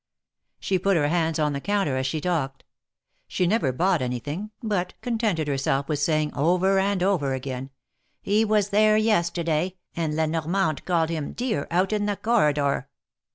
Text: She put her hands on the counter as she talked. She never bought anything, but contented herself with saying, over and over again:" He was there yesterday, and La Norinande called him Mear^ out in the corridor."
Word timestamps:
She 0.59 0.79
put 0.79 0.97
her 0.97 1.09
hands 1.09 1.37
on 1.37 1.53
the 1.53 1.61
counter 1.61 1.95
as 1.95 2.07
she 2.07 2.19
talked. 2.19 2.63
She 3.27 3.45
never 3.45 3.71
bought 3.71 4.01
anything, 4.01 4.49
but 4.63 4.95
contented 5.03 5.47
herself 5.47 5.87
with 5.87 5.99
saying, 5.99 6.33
over 6.33 6.79
and 6.79 7.03
over 7.03 7.35
again:" 7.35 7.69
He 8.23 8.43
was 8.43 8.69
there 8.69 8.97
yesterday, 8.97 9.75
and 9.95 10.15
La 10.15 10.23
Norinande 10.23 10.85
called 10.85 11.11
him 11.11 11.35
Mear^ 11.35 11.67
out 11.69 11.93
in 11.93 12.07
the 12.07 12.15
corridor." 12.15 12.87